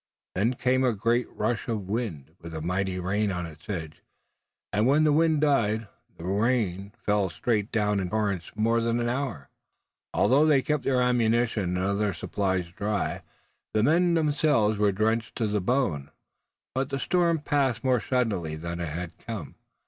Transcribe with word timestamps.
Then 0.33 0.55
came 0.55 0.83
a 0.83 0.93
great 0.95 1.29
rushing 1.31 1.75
of 1.75 1.87
wind 1.87 2.31
with 2.39 2.55
a 2.55 2.61
mighty 2.63 2.99
rain 2.99 3.31
on 3.31 3.45
its 3.45 3.69
edge, 3.69 4.01
and, 4.73 4.87
when 4.87 5.03
the 5.03 5.13
wind 5.13 5.41
died, 5.41 5.87
the 6.17 6.23
rain 6.23 6.91
fell 7.05 7.29
straight 7.29 7.71
down 7.71 7.99
in 7.99 8.09
torrents 8.09 8.51
more 8.55 8.81
than 8.81 8.99
an 8.99 9.09
hour. 9.09 9.51
Although 10.11 10.47
they 10.47 10.63
kept 10.63 10.85
their 10.85 11.03
ammunition 11.03 11.77
and 11.77 11.85
other 11.85 12.15
supplies 12.15 12.69
dry 12.71 13.21
the 13.75 13.83
men 13.83 14.15
themselves 14.15 14.79
were 14.79 14.91
drenched 14.91 15.35
to 15.35 15.45
the 15.45 15.61
bone, 15.61 16.09
but 16.73 16.89
the 16.89 16.97
storm 16.97 17.37
passed 17.37 17.83
more 17.83 17.99
suddenly 17.99 18.55
than 18.55 18.79
it 18.79 18.89
had 18.89 19.15
come. 19.19 19.53